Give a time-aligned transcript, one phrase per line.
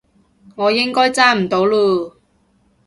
[0.55, 2.15] 我應該揸唔到嚕